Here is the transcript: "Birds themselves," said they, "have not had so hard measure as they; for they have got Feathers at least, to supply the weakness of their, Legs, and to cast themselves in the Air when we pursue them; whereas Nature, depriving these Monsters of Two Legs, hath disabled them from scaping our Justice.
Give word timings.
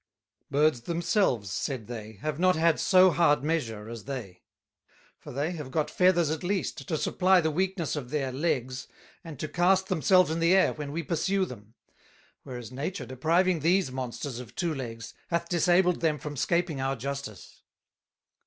"Birds 0.49 0.81
themselves," 0.81 1.51
said 1.51 1.85
they, 1.85 2.13
"have 2.13 2.39
not 2.39 2.55
had 2.55 2.79
so 2.79 3.11
hard 3.11 3.43
measure 3.43 3.87
as 3.87 4.05
they; 4.05 4.41
for 5.19 5.31
they 5.31 5.51
have 5.51 5.69
got 5.69 5.91
Feathers 5.91 6.31
at 6.31 6.41
least, 6.43 6.87
to 6.87 6.97
supply 6.97 7.39
the 7.39 7.51
weakness 7.51 7.95
of 7.95 8.09
their, 8.09 8.31
Legs, 8.31 8.87
and 9.23 9.37
to 9.37 9.47
cast 9.47 9.89
themselves 9.89 10.31
in 10.31 10.39
the 10.39 10.55
Air 10.55 10.73
when 10.73 10.91
we 10.91 11.03
pursue 11.03 11.45
them; 11.45 11.75
whereas 12.41 12.71
Nature, 12.71 13.05
depriving 13.05 13.59
these 13.59 13.91
Monsters 13.91 14.39
of 14.39 14.55
Two 14.55 14.73
Legs, 14.73 15.13
hath 15.27 15.47
disabled 15.47 16.01
them 16.01 16.17
from 16.17 16.35
scaping 16.35 16.81
our 16.81 16.95
Justice. 16.95 17.61